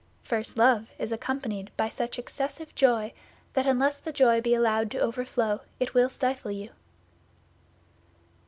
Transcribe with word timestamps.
First 0.23 0.57
love 0.57 0.89
is 0.97 1.11
accompanied 1.11 1.69
by 1.77 1.87
such 1.87 2.17
excessive 2.17 2.73
joy 2.73 3.13
that 3.53 3.67
unless 3.67 3.99
the 3.99 4.11
joy 4.11 4.41
be 4.41 4.55
allowed 4.55 4.89
to 4.89 4.99
overflow, 4.99 5.61
it 5.79 5.93
will 5.93 6.09
stifle 6.09 6.49
you. 6.49 6.71